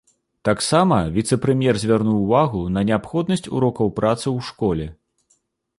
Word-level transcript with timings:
Таксама 0.47 0.95
віцэ-прэм'ер 1.17 1.75
звярнуў 1.83 2.17
увагу 2.23 2.63
на 2.77 2.81
неабходнасць 2.91 3.49
урокаў 3.61 3.87
працы 4.03 4.25
ў 4.25 4.39
школе. 4.51 4.85